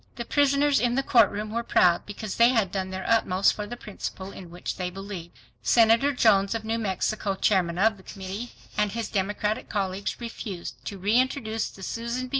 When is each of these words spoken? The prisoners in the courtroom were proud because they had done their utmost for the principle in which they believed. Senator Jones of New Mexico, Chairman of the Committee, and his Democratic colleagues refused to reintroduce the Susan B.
The 0.15 0.25
prisoners 0.25 0.79
in 0.79 0.95
the 0.95 1.03
courtroom 1.03 1.51
were 1.51 1.61
proud 1.61 2.07
because 2.07 2.35
they 2.37 2.49
had 2.49 2.71
done 2.71 2.89
their 2.89 3.07
utmost 3.07 3.53
for 3.53 3.67
the 3.67 3.77
principle 3.77 4.31
in 4.31 4.49
which 4.49 4.77
they 4.77 4.89
believed. 4.89 5.37
Senator 5.61 6.11
Jones 6.11 6.55
of 6.55 6.65
New 6.65 6.79
Mexico, 6.79 7.35
Chairman 7.35 7.77
of 7.77 7.97
the 7.97 8.01
Committee, 8.03 8.51
and 8.75 8.93
his 8.93 9.09
Democratic 9.09 9.69
colleagues 9.69 10.19
refused 10.19 10.83
to 10.85 10.97
reintroduce 10.97 11.69
the 11.69 11.83
Susan 11.83 12.29
B. 12.29 12.29